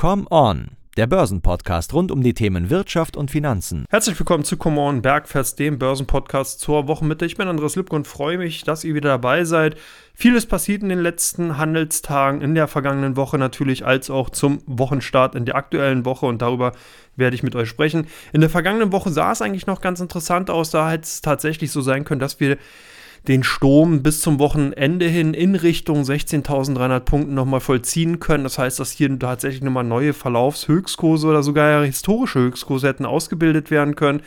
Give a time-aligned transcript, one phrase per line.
[0.00, 3.84] Come On, der Börsenpodcast rund um die Themen Wirtschaft und Finanzen.
[3.90, 7.26] Herzlich willkommen zu Come On Bergfest, dem Börsenpodcast zur Wochenmitte.
[7.26, 9.76] Ich bin Andreas Lübke und freue mich, dass ihr wieder dabei seid.
[10.14, 15.34] Vieles passiert in den letzten Handelstagen, in der vergangenen Woche natürlich, als auch zum Wochenstart
[15.34, 16.72] in der aktuellen Woche und darüber
[17.16, 18.06] werde ich mit euch sprechen.
[18.32, 20.70] In der vergangenen Woche sah es eigentlich noch ganz interessant aus.
[20.70, 22.56] Da hätte es tatsächlich so sein können, dass wir
[23.28, 28.44] den Sturm bis zum Wochenende hin in Richtung 16.300 Punkten nochmal vollziehen können.
[28.44, 33.94] Das heißt, dass hier tatsächlich nochmal neue Verlaufshöchstkurse oder sogar historische Höchstkurse hätten ausgebildet werden
[33.94, 34.22] können.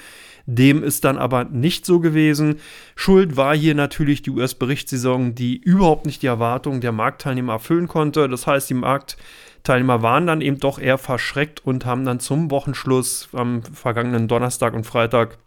[0.46, 2.58] Dem ist dann aber nicht so gewesen.
[2.96, 8.28] Schuld war hier natürlich die US-Berichtssaison, die überhaupt nicht die Erwartungen der Marktteilnehmer erfüllen konnte.
[8.28, 13.30] Das heißt, die Marktteilnehmer waren dann eben doch eher verschreckt und haben dann zum Wochenschluss
[13.32, 15.38] am vergangenen Donnerstag und Freitag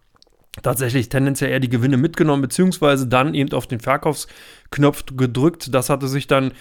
[0.62, 5.74] tatsächlich tendenziell eher die Gewinne mitgenommen, beziehungsweise dann eben auf den Verkaufsknopf gedrückt.
[5.74, 6.52] Das hatte sich dann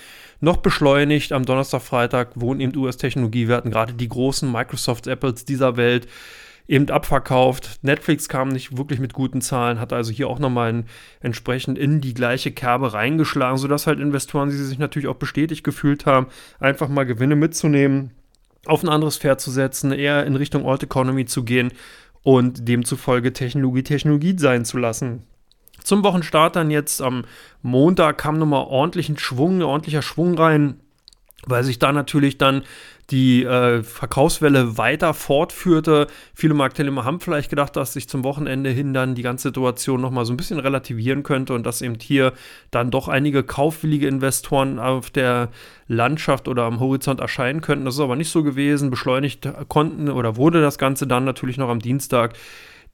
[0.41, 1.31] noch beschleunigt.
[1.31, 6.07] Am Donnerstag, Freitag wurden eben US-Technologiewerten, gerade die großen Microsoft, Apples dieser Welt,
[6.67, 7.79] eben abverkauft.
[7.83, 10.83] Netflix kam nicht wirklich mit guten Zahlen, hat also hier auch nochmal
[11.19, 16.05] entsprechend in die gleiche Kerbe reingeschlagen, sodass halt Investoren, die sich natürlich auch bestätigt gefühlt
[16.05, 16.27] haben,
[16.59, 18.11] einfach mal Gewinne mitzunehmen,
[18.65, 21.71] auf ein anderes Pferd zu setzen, eher in Richtung Alt Economy zu gehen
[22.25, 25.21] und demzufolge Technologie Technologie sein zu lassen.
[25.83, 27.23] Zum Wochenstart dann jetzt am
[27.61, 30.79] Montag kam nochmal ordentlichen Schwung, ordentlicher Schwung rein,
[31.45, 32.63] weil sich da natürlich dann
[33.11, 36.07] die äh, Verkaufswelle weiter fortführte.
[36.33, 40.25] Viele Marktteilnehmer haben vielleicht gedacht, dass sich zum Wochenende hin dann die ganze Situation nochmal
[40.25, 42.33] so ein bisschen relativieren könnte und dass eben hier
[42.71, 45.49] dann doch einige kaufwillige Investoren auf der
[45.87, 47.85] Landschaft oder am Horizont erscheinen könnten.
[47.85, 48.89] Das ist aber nicht so gewesen.
[48.89, 52.33] Beschleunigt konnten oder wurde das Ganze dann natürlich noch am Dienstag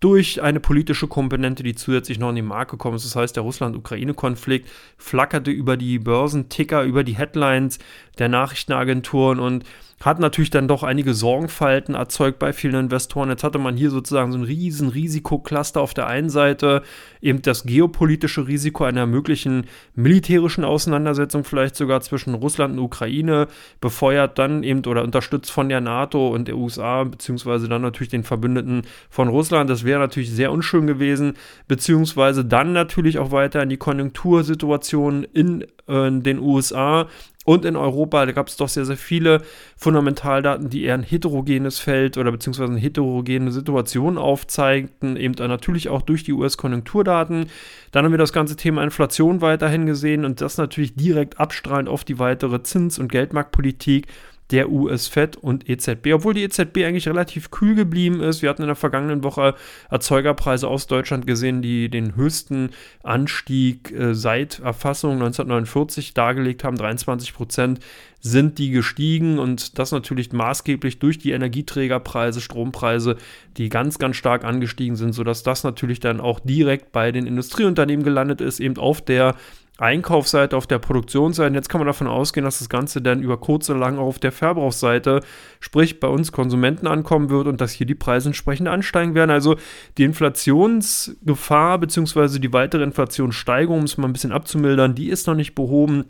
[0.01, 3.05] durch eine politische Komponente, die zusätzlich noch in die Marke gekommen ist.
[3.05, 7.77] Das heißt, der Russland-Ukraine-Konflikt flackerte über die Börsenticker, über die Headlines
[8.17, 9.63] der Nachrichtenagenturen und
[10.01, 13.29] hat natürlich dann doch einige Sorgenfalten erzeugt bei vielen Investoren.
[13.29, 16.81] Jetzt hatte man hier sozusagen so ein riesen Risikocluster auf der einen Seite,
[17.21, 23.47] eben das geopolitische Risiko einer möglichen militärischen Auseinandersetzung vielleicht sogar zwischen Russland und Ukraine,
[23.79, 28.23] befeuert dann eben oder unterstützt von der NATO und der USA, beziehungsweise dann natürlich den
[28.23, 29.69] Verbündeten von Russland.
[29.69, 31.33] Das wäre natürlich sehr unschön gewesen,
[31.67, 37.07] beziehungsweise dann natürlich auch weiter in die Konjunktursituation in, äh, in den USA
[37.43, 39.41] und in Europa, da gab es doch sehr, sehr viele
[39.75, 46.03] Fundamentaldaten, die eher ein heterogenes Feld oder beziehungsweise eine heterogene Situation aufzeigten, eben natürlich auch
[46.03, 47.47] durch die US-Konjunkturdaten.
[47.91, 52.03] Dann haben wir das ganze Thema Inflation weiterhin gesehen und das natürlich direkt abstrahlend auf
[52.03, 54.07] die weitere Zins- und Geldmarktpolitik
[54.51, 58.41] der US-Fed und EZB, obwohl die EZB eigentlich relativ kühl geblieben ist.
[58.41, 59.55] Wir hatten in der vergangenen Woche
[59.89, 62.71] Erzeugerpreise aus Deutschland gesehen, die den höchsten
[63.03, 66.77] Anstieg äh, seit Erfassung 1949 dargelegt haben.
[66.77, 67.79] 23 Prozent
[68.19, 73.17] sind die gestiegen und das natürlich maßgeblich durch die Energieträgerpreise, Strompreise,
[73.57, 78.05] die ganz, ganz stark angestiegen sind, sodass das natürlich dann auch direkt bei den Industrieunternehmen
[78.05, 79.35] gelandet ist, eben auf der
[79.81, 81.55] Einkaufsseite, auf der Produktionsseite.
[81.55, 84.31] Jetzt kann man davon ausgehen, dass das Ganze dann über kurz oder lang auf der
[84.31, 85.21] Verbrauchsseite,
[85.59, 89.31] sprich bei uns Konsumenten ankommen wird und dass hier die Preise entsprechend ansteigen werden.
[89.31, 89.55] Also
[89.97, 92.39] die Inflationsgefahr bzw.
[92.39, 96.05] die weitere Inflationssteigerung, um es mal ein bisschen abzumildern, die ist noch nicht behoben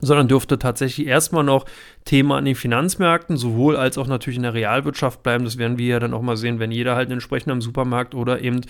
[0.00, 1.64] sondern dürfte tatsächlich erstmal noch
[2.04, 5.44] Thema an den Finanzmärkten, sowohl als auch natürlich in der Realwirtschaft bleiben.
[5.44, 8.42] Das werden wir ja dann auch mal sehen, wenn jeder halt entsprechend am Supermarkt oder
[8.42, 8.60] eben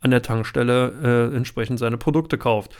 [0.00, 2.74] an der Tankstelle äh, entsprechend seine Produkte kauft.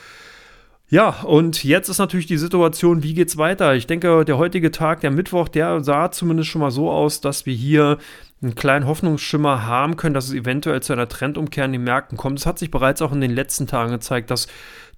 [0.91, 3.75] Ja, und jetzt ist natürlich die Situation, wie geht's weiter?
[3.75, 7.47] Ich denke, der heutige Tag, der Mittwoch, der sah zumindest schon mal so aus, dass
[7.47, 7.99] wir hier
[8.43, 12.39] einen kleinen Hoffnungsschimmer haben können, dass es eventuell zu einer Trendumkehr in den Märkten kommt.
[12.39, 14.47] Es hat sich bereits auch in den letzten Tagen gezeigt, dass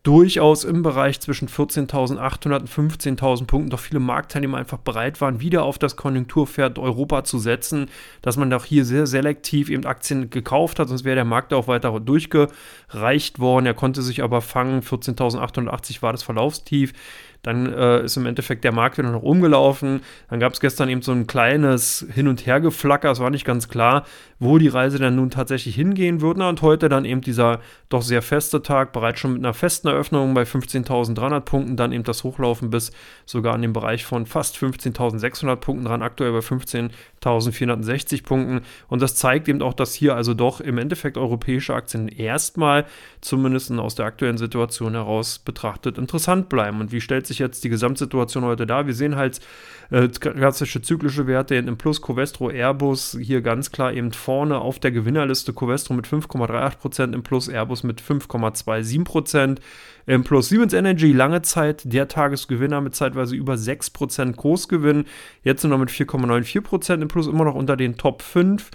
[0.06, 5.64] durchaus im Bereich zwischen 14.800 und 15.000 Punkten doch viele Marktteilnehmer einfach bereit waren, wieder
[5.64, 7.88] auf das Konjunkturpferd Europa zu setzen,
[8.22, 11.66] dass man doch hier sehr selektiv eben Aktien gekauft hat, sonst wäre der Markt auch
[11.66, 13.66] weiter durchgereicht worden.
[13.66, 16.92] Er konnte sich aber fangen, 14.880 war das Verlaufstief.
[17.42, 20.00] Dann äh, ist im Endeffekt der Markt wieder nach oben.
[20.30, 23.10] Dann gab es gestern eben so ein kleines Hin- und Hergeflacker.
[23.10, 24.04] Es war nicht ganz klar,
[24.38, 26.46] wo die Reise dann nun tatsächlich hingehen würde.
[26.48, 30.34] Und heute dann eben dieser doch sehr feste Tag, bereits schon mit einer festen Eröffnung
[30.34, 31.76] bei 15.300 Punkten.
[31.76, 32.92] Dann eben das Hochlaufen bis
[33.24, 36.02] sogar in den Bereich von fast 15.600 Punkten dran.
[36.02, 38.62] Aktuell bei 15.460 Punkten.
[38.88, 42.86] Und das zeigt eben auch, dass hier also doch im Endeffekt europäische Aktien erstmal,
[43.20, 46.80] zumindest aus der aktuellen Situation heraus betrachtet, interessant bleiben.
[46.80, 48.86] Und wie stellt sich sich jetzt die Gesamtsituation heute da?
[48.86, 49.40] Wir sehen halt
[49.90, 54.90] äh, klassische zyklische Werte im Plus, Covestro, Airbus hier ganz klar eben vorne auf der
[54.90, 55.52] Gewinnerliste.
[55.52, 59.58] Covestro mit 5,38% im Plus, Airbus mit 5,27%
[60.06, 60.48] im Plus.
[60.48, 65.04] Siemens Energy lange Zeit der Tagesgewinner mit zeitweise über 6% Kursgewinn.
[65.42, 68.70] Jetzt nur noch mit 4,94% im Plus, immer noch unter den Top 5.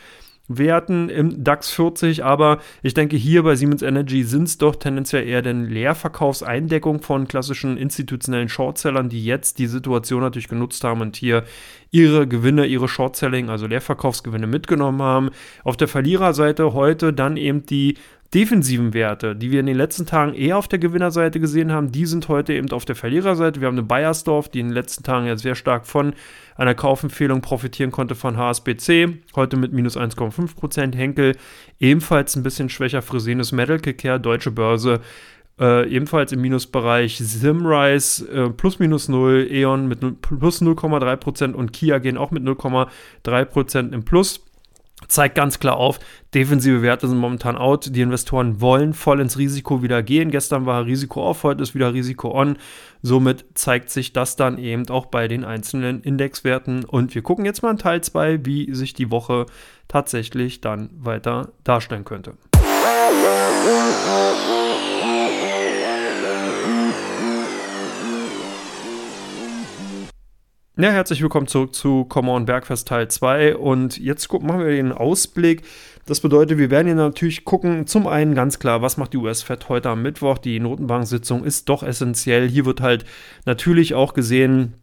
[0.58, 5.28] Werten im DAX 40, aber ich denke, hier bei Siemens Energy sind es doch tendenziell
[5.28, 11.16] eher den Leerverkaufseindeckung von klassischen institutionellen Shortsellern, die jetzt die Situation natürlich genutzt haben und
[11.16, 11.44] hier
[11.92, 15.30] ihre Gewinne, ihre Shortselling, also Leerverkaufsgewinne mitgenommen haben.
[15.64, 17.96] Auf der Verliererseite heute dann eben die
[18.34, 22.06] defensiven Werte, die wir in den letzten Tagen eher auf der Gewinnerseite gesehen haben, die
[22.06, 23.60] sind heute eben auf der Verliererseite.
[23.60, 26.14] Wir haben eine Bayersdorf, die in den letzten Tagen ja sehr stark von
[26.56, 30.96] einer Kaufempfehlung profitieren konnte von HSBC, heute mit minus 1,5%.
[30.96, 31.36] Henkel
[31.80, 33.02] ebenfalls ein bisschen schwächer.
[33.02, 35.02] Fresenius Medical Care, Deutsche Börse
[35.60, 37.18] äh, ebenfalls im Minusbereich.
[37.18, 43.94] Simrise äh, plus minus 0, E.ON mit plus 0,3% und Kia gehen auch mit 0,3%
[43.94, 44.46] im Plus
[45.08, 46.00] zeigt ganz klar auf,
[46.34, 47.96] defensive Werte sind momentan out.
[47.96, 50.32] Die Investoren wollen voll ins Risiko wieder gehen.
[50.32, 52.58] Gestern war Risiko off, heute ist wieder Risiko on.
[53.02, 56.86] Somit zeigt sich das dann eben auch bei den einzelnen Indexwerten.
[56.86, 59.46] Und wir gucken jetzt mal in Teil 2, wie sich die Woche
[59.88, 62.34] tatsächlich dann weiter darstellen könnte.
[70.82, 74.72] Ja, herzlich willkommen zurück zu Come On Bergfest Teil 2 und jetzt gucken, machen wir
[74.72, 75.62] den Ausblick.
[76.08, 79.70] Das bedeutet, wir werden hier natürlich gucken, zum einen ganz klar, was macht die US-Fed
[79.70, 80.40] heute am Mittwoch?
[80.40, 82.50] Die Notenbank-Sitzung ist doch essentiell.
[82.50, 83.06] Hier wird halt
[83.46, 84.74] natürlich auch gesehen,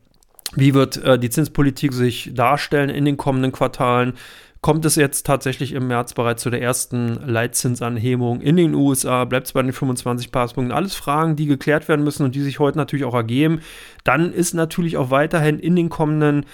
[0.55, 4.12] wie wird äh, die Zinspolitik sich darstellen in den kommenden Quartalen
[4.61, 9.47] kommt es jetzt tatsächlich im März bereits zu der ersten Leitzinsanhebung in den USA, bleibt
[9.47, 10.77] es bei den 25 Passpunkten.
[10.77, 13.61] Alles Fragen, die geklärt werden müssen und die sich heute natürlich auch ergeben.
[14.05, 16.45] Dann ist natürlich auch weiterhin in den kommenden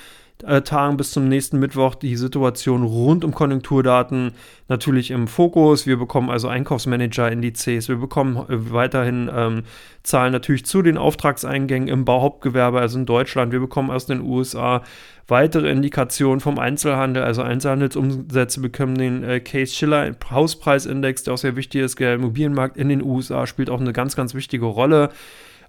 [0.42, 4.32] äh, Tagen bis zum nächsten Mittwoch die Situation rund um Konjunkturdaten
[4.68, 5.86] natürlich im Fokus.
[5.86, 9.62] Wir bekommen also Einkaufsmanager-Indizes, wir bekommen äh, weiterhin ähm,
[10.02, 13.52] Zahlen natürlich zu den Auftragseingängen im Bauhauptgewerbe, also in Deutschland.
[13.52, 14.82] Wir bekommen aus den USA
[15.28, 21.56] weitere Indikationen vom Einzelhandel, also Einzelhandelsumsätze bekommen den äh, Case Schiller Hauspreisindex, der auch sehr
[21.56, 21.98] wichtig ist.
[22.00, 25.10] Der Immobilienmarkt in den USA spielt auch eine ganz, ganz wichtige Rolle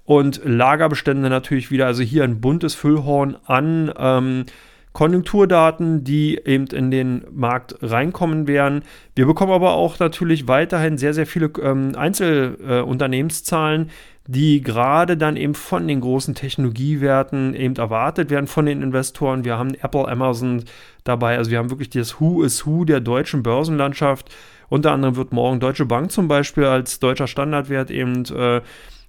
[0.05, 4.45] und Lagerbestände natürlich wieder, also hier ein buntes Füllhorn an ähm,
[4.93, 8.83] Konjunkturdaten, die eben in den Markt reinkommen werden.
[9.13, 13.91] Wir bekommen aber auch natürlich weiterhin sehr, sehr viele ähm, Einzelunternehmenszahlen, äh,
[14.27, 19.43] die gerade dann eben von den großen Technologiewerten eben erwartet werden von den Investoren.
[19.43, 20.63] Wir haben Apple, Amazon
[21.03, 24.33] dabei, also wir haben wirklich das Who is Who der deutschen Börsenlandschaft.
[24.69, 28.61] Unter anderem wird morgen Deutsche Bank zum Beispiel als deutscher Standardwert eben äh,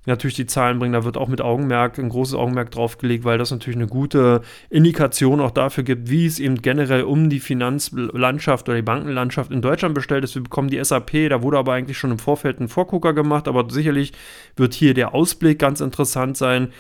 [0.07, 0.93] natürlich die Zahlen bringen.
[0.93, 4.43] Da wird auch mit Augenmerk, ein großes Augenmerk drauf gelegt, weil das natürlich eine gute
[4.71, 9.63] Indikation auch dafür gibt, wie es eben generell um die Finanzlandschaft oder die Bankenlandschaft in
[9.63, 10.35] Deutschland bestellt ist.
[10.35, 13.69] Wir bekommen die SAP, da wurde aber eigentlich schon im Vorfeld ein Vorgucker gemacht, aber
[13.69, 14.13] sicherlich
[14.57, 16.73] wird hier der Ausblick ganz interessant sein.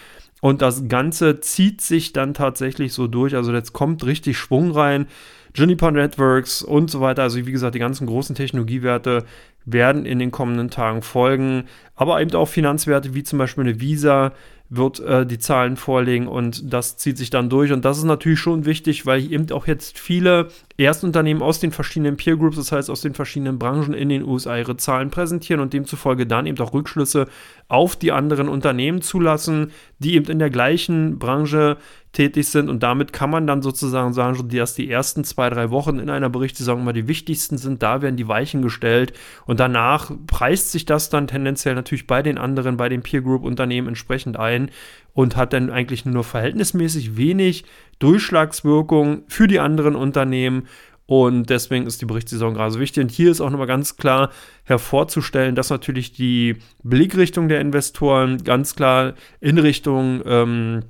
[0.47, 3.35] Und das Ganze zieht sich dann tatsächlich so durch.
[3.35, 5.09] Also jetzt kommt richtig Schwung rein.
[5.57, 7.25] Juniper Networks und so weiter.
[7.25, 9.25] Also wie gesagt, die ganzen großen Technologiewerte
[9.65, 11.65] werden in den kommenden Tagen folgen.
[11.97, 14.35] Aber eben auch Finanzwerte wie zum Beispiel eine Visa
[14.69, 17.73] wird äh, die Zahlen vorlegen und das zieht sich dann durch.
[17.73, 20.47] Und das ist natürlich schon wichtig, weil eben auch jetzt viele
[20.78, 24.58] Erstunternehmen aus den verschiedenen Peer Groups, das heißt aus den verschiedenen Branchen in den USA
[24.58, 27.28] ihre Zahlen präsentieren und demzufolge dann eben auch Rückschlüsse
[27.69, 31.78] auf die anderen Unternehmen zulassen, die eben in der gleichen Branche
[32.12, 32.69] tätig sind.
[32.69, 36.31] Und damit kann man dann sozusagen sagen, dass die ersten zwei, drei Wochen in einer
[36.31, 37.83] Berichtssaison mal die wichtigsten sind.
[37.83, 39.12] Da werden die Weichen gestellt.
[39.45, 43.45] Und danach preist sich das dann tendenziell natürlich bei den anderen, bei den Peer Group
[43.45, 44.71] Unternehmen entsprechend ein
[45.16, 47.64] und hat dann eigentlich nur verhältnismäßig wenig
[48.00, 50.68] Durchschlagswirkung für die anderen Unternehmen.
[51.06, 53.02] Und deswegen ist die Berichtssaison gerade so wichtig.
[53.02, 54.30] Und hier ist auch nochmal ganz klar
[54.64, 60.82] hervorzustellen, dass natürlich die Blickrichtung der Investoren ganz klar in Richtung ähm,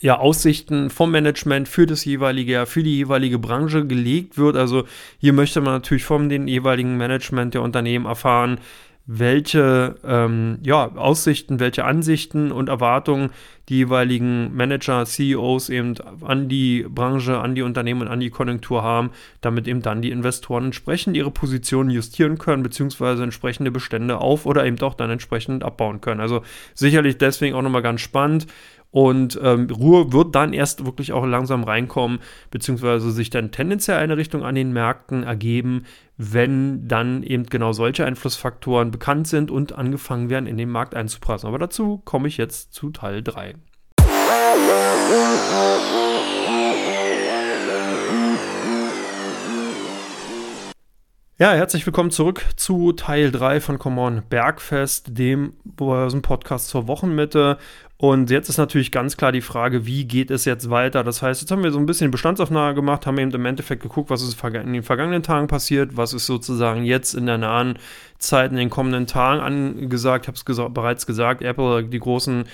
[0.00, 4.54] ja, Aussichten vom Management für das jeweilige, für die jeweilige Branche gelegt wird.
[4.54, 4.84] Also
[5.18, 8.60] hier möchte man natürlich vom den jeweiligen Management der Unternehmen erfahren,
[9.06, 13.30] welche ähm, ja, Aussichten, welche Ansichten und Erwartungen
[13.68, 19.10] die jeweiligen Manager, CEOs eben an die Branche, an die Unternehmen an die Konjunktur haben,
[19.40, 24.66] damit eben dann die Investoren entsprechend ihre Positionen justieren können, beziehungsweise entsprechende Bestände auf oder
[24.66, 26.20] eben doch dann entsprechend abbauen können.
[26.20, 26.42] Also
[26.74, 28.46] sicherlich deswegen auch nochmal ganz spannend.
[28.94, 32.20] Und ähm, Ruhe wird dann erst wirklich auch langsam reinkommen,
[32.52, 35.82] beziehungsweise sich dann tendenziell eine Richtung an den Märkten ergeben,
[36.16, 41.48] wenn dann eben genau solche Einflussfaktoren bekannt sind und angefangen werden, in den Markt einzuprassen.
[41.48, 43.56] Aber dazu komme ich jetzt zu Teil 3.
[51.36, 57.58] Ja, herzlich willkommen zurück zu Teil 3 von Come On Bergfest, dem Börsen-Podcast zur Wochenmitte.
[58.06, 61.02] Und jetzt ist natürlich ganz klar die Frage, wie geht es jetzt weiter?
[61.04, 64.10] Das heißt, jetzt haben wir so ein bisschen Bestandsaufnahme gemacht, haben eben im Endeffekt geguckt,
[64.10, 67.78] was ist in den vergangenen Tagen passiert, was ist sozusagen jetzt in der nahen
[68.18, 70.26] Zeit, in den kommenden Tagen angesagt.
[70.26, 72.44] Ich habe es bereits gesagt, Apple, die großen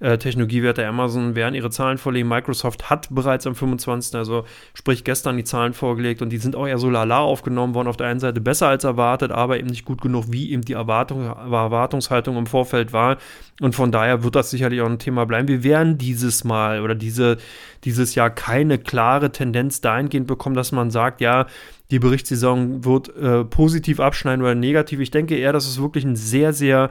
[0.00, 2.28] äh, Technologiewerte Amazon werden ihre Zahlen vorlegen.
[2.28, 6.66] Microsoft hat bereits am 25., also sprich gestern die Zahlen vorgelegt und die sind auch
[6.66, 7.88] eher so lala aufgenommen worden.
[7.88, 10.72] Auf der einen Seite besser als erwartet, aber eben nicht gut genug, wie eben die
[10.72, 13.18] Erwartung, Erwartungshaltung im Vorfeld war.
[13.60, 15.48] Und von daher wird das sicherlich auch ein Thema bleiben.
[15.48, 17.36] Wir werden dieses Mal oder diese,
[17.84, 21.46] dieses Jahr keine klare Tendenz dahingehend bekommen, dass man sagt, ja,
[21.90, 25.00] die Berichtssaison wird äh, positiv abschneiden oder negativ.
[25.00, 26.90] Ich denke eher, dass es wirklich ein sehr, sehr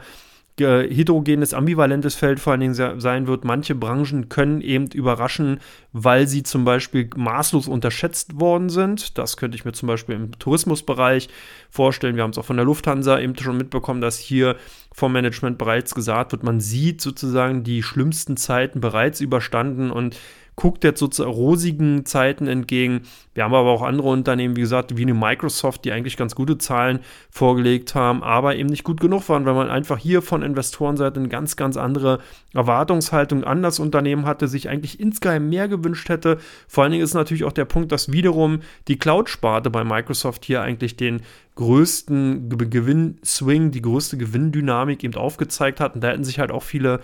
[0.59, 3.45] heterogenes, ambivalentes Feld vor allen Dingen sein wird.
[3.45, 5.59] Manche Branchen können eben überraschen,
[5.93, 9.17] weil sie zum Beispiel maßlos unterschätzt worden sind.
[9.17, 11.29] Das könnte ich mir zum Beispiel im Tourismusbereich
[11.69, 12.15] vorstellen.
[12.15, 14.55] Wir haben es auch von der Lufthansa eben schon mitbekommen, dass hier
[14.91, 20.17] vom Management bereits gesagt wird, man sieht sozusagen die schlimmsten Zeiten bereits überstanden und
[20.59, 23.03] guckt jetzt sozusagen rosigen Zeiten entgegen.
[23.33, 26.57] Wir haben aber auch andere Unternehmen, wie gesagt, wie eine Microsoft, die eigentlich ganz gute
[26.57, 26.99] Zahlen
[27.29, 31.29] vorgelegt haben, aber eben nicht gut genug waren, weil man einfach hier von Investorenseite eine
[31.29, 32.19] ganz, ganz andere
[32.53, 36.39] Erwartungshaltung an das Unternehmen hatte, sich eigentlich insgeheim mehr gewünscht hätte.
[36.67, 40.61] Vor allen Dingen ist natürlich auch der Punkt, dass wiederum die Cloud-Sparte bei Microsoft hier
[40.61, 41.21] eigentlich den
[41.55, 45.95] größten Gewinnswing, die größte Gewinndynamik eben aufgezeigt hat.
[45.95, 46.99] Und da hätten sich halt auch viele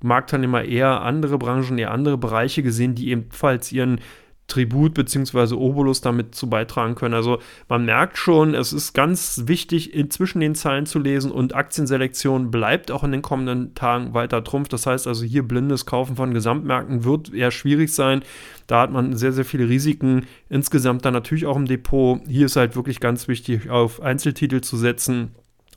[0.00, 4.00] Marktteilnehmer eher andere Branchen, eher andere Bereiche gesehen, die ebenfalls ihren
[4.48, 5.54] Tribut bzw.
[5.54, 7.14] Obolus damit zu beitragen können.
[7.14, 7.38] Also
[7.68, 12.90] man merkt schon, es ist ganz wichtig, zwischen den Zeilen zu lesen und Aktienselektion bleibt
[12.90, 14.68] auch in den kommenden Tagen weiter Trumpf.
[14.68, 18.22] Das heißt also hier blindes Kaufen von Gesamtmärkten wird eher schwierig sein.
[18.66, 22.20] Da hat man sehr, sehr viele Risiken insgesamt dann natürlich auch im Depot.
[22.26, 25.32] Hier ist halt wirklich ganz wichtig, auf Einzeltitel zu setzen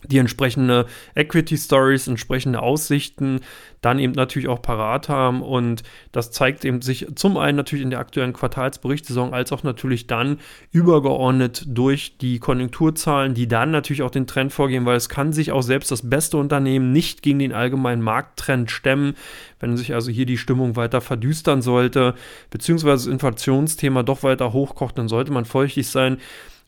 [0.08, 3.42] die entsprechende Equity Stories, entsprechende Aussichten
[3.82, 5.82] dann eben natürlich auch parat haben und
[6.12, 10.40] das zeigt eben sich zum einen natürlich in der aktuellen Quartalsberichtssaison als auch natürlich dann
[10.72, 15.52] übergeordnet durch die Konjunkturzahlen, die dann natürlich auch den Trend vorgehen, weil es kann sich
[15.52, 19.16] auch selbst das beste Unternehmen nicht gegen den allgemeinen Markttrend stemmen,
[19.60, 22.14] wenn sich also hier die Stimmung weiter verdüstern sollte,
[22.52, 26.18] beziehungsweise das Inflationsthema doch weiter hochkocht, dann sollte man feuchtig sein.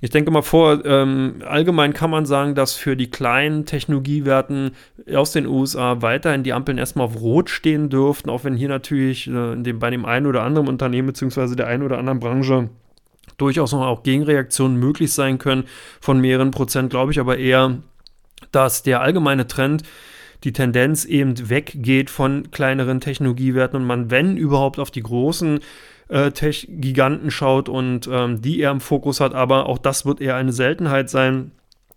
[0.03, 4.72] Ich denke mal vor, ähm, allgemein kann man sagen, dass für die kleinen Technologiewerten
[5.15, 9.29] aus den USA weiterhin die Ampeln erstmal auf Rot stehen dürften, auch wenn hier natürlich
[9.29, 12.67] äh, dem, bei dem einen oder anderen Unternehmen beziehungsweise der einen oder anderen Branche
[13.38, 15.63] durchaus noch auch Gegenreaktionen möglich sein können
[16.01, 17.77] von mehreren Prozent, glaube ich aber eher,
[18.51, 19.83] dass der allgemeine Trend
[20.43, 25.62] die Tendenz eben weggeht von kleineren Technologiewerten und man, wenn überhaupt, auf die großen
[26.31, 30.53] Tech-Giganten schaut und ähm, die er im Fokus hat, aber auch das wird eher eine
[30.53, 31.51] Seltenheit sein.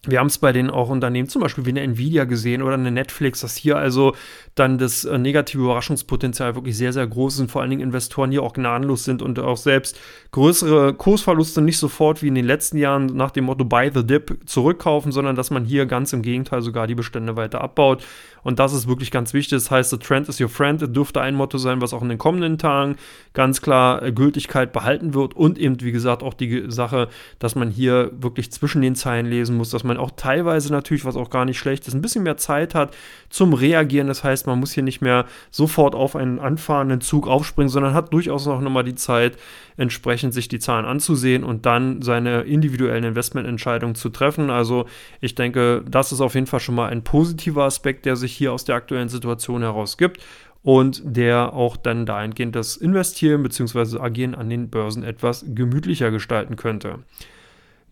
[0.06, 2.90] Wir haben es bei den auch Unternehmen, zum Beispiel wie eine Nvidia gesehen oder eine
[2.90, 4.14] Netflix, dass hier also
[4.54, 8.30] dann das äh, negative Überraschungspotenzial wirklich sehr, sehr groß ist und vor allen Dingen Investoren
[8.30, 9.98] hier auch gnadenlos sind und auch selbst
[10.30, 14.38] größere Kursverluste nicht sofort wie in den letzten Jahren nach dem Motto Buy the Dip
[14.46, 18.02] zurückkaufen, sondern dass man hier ganz im Gegenteil sogar die Bestände weiter abbaut.
[18.46, 19.58] Und das ist wirklich ganz wichtig.
[19.58, 20.80] Das heißt, the trend is your friend.
[20.80, 22.94] Das dürfte ein Motto sein, was auch in den kommenden Tagen
[23.32, 25.34] ganz klar äh, Gültigkeit behalten wird.
[25.34, 27.08] Und eben, wie gesagt, auch die Sache,
[27.40, 31.16] dass man hier wirklich zwischen den Zeilen lesen muss, dass man auch teilweise natürlich, was
[31.16, 32.94] auch gar nicht schlecht ist, ein bisschen mehr Zeit hat
[33.30, 34.08] zum Reagieren.
[34.08, 38.12] Das heißt, man muss hier nicht mehr sofort auf einen anfahrenden Zug aufspringen, sondern hat
[38.12, 39.36] durchaus auch nochmal die Zeit,
[39.76, 44.50] entsprechend sich die Zahlen anzusehen und dann seine individuellen Investmententscheidungen zu treffen.
[44.50, 44.86] Also
[45.20, 48.52] ich denke, das ist auf jeden Fall schon mal ein positiver Aspekt, der sich hier
[48.52, 50.22] aus der aktuellen Situation heraus gibt
[50.66, 54.00] und der auch dann dahingehend das Investieren bzw.
[54.00, 56.98] Agieren an den Börsen etwas gemütlicher gestalten könnte.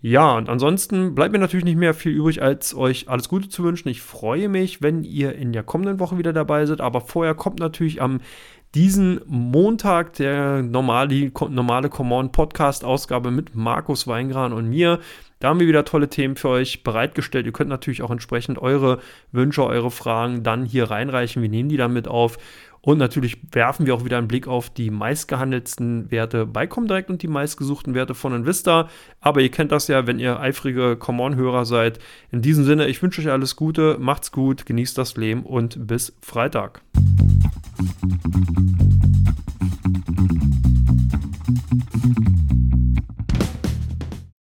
[0.07, 3.65] Ja, und ansonsten bleibt mir natürlich nicht mehr viel übrig, als euch alles Gute zu
[3.65, 3.89] wünschen.
[3.89, 7.59] Ich freue mich, wenn ihr in der kommenden Woche wieder dabei seid, aber vorher kommt
[7.59, 8.21] natürlich am
[8.75, 15.01] diesen Montag der normale, normale Common Podcast Ausgabe mit Markus Weingran und mir.
[15.45, 17.45] Da haben wir wieder tolle Themen für euch bereitgestellt.
[17.45, 21.43] Ihr könnt natürlich auch entsprechend eure Wünsche, eure Fragen dann hier reinreichen.
[21.43, 22.39] Wir nehmen die dann mit auf.
[22.81, 27.21] Und natürlich werfen wir auch wieder einen Blick auf die meistgehandelten Werte bei Comdirect und
[27.21, 28.89] die meistgesuchten Werte von Invista.
[29.21, 31.99] Aber ihr kennt das ja, wenn ihr eifrige Come-On-Hörer seid.
[32.31, 36.17] In diesem Sinne, ich wünsche euch alles Gute, macht's gut, genießt das Leben und bis
[36.23, 36.81] Freitag.